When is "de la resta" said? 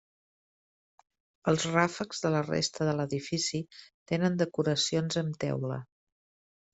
2.23-2.87